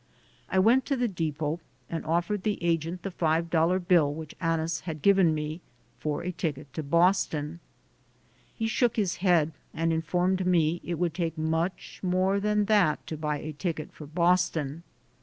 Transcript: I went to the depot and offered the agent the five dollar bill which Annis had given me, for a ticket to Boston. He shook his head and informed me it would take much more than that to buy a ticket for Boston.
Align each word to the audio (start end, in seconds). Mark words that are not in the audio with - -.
I 0.49 0.57
went 0.57 0.87
to 0.87 0.95
the 0.97 1.07
depot 1.07 1.59
and 1.87 2.03
offered 2.07 2.41
the 2.41 2.57
agent 2.63 3.03
the 3.03 3.11
five 3.11 3.51
dollar 3.51 3.77
bill 3.77 4.11
which 4.11 4.33
Annis 4.41 4.79
had 4.79 5.03
given 5.03 5.35
me, 5.35 5.61
for 5.99 6.23
a 6.23 6.31
ticket 6.31 6.73
to 6.73 6.81
Boston. 6.81 7.59
He 8.55 8.65
shook 8.65 8.95
his 8.95 9.17
head 9.17 9.51
and 9.75 9.93
informed 9.93 10.47
me 10.47 10.81
it 10.83 10.97
would 10.97 11.13
take 11.13 11.37
much 11.37 11.99
more 12.01 12.39
than 12.39 12.65
that 12.65 13.05
to 13.05 13.15
buy 13.15 13.37
a 13.41 13.53
ticket 13.53 13.93
for 13.93 14.07
Boston. 14.07 14.81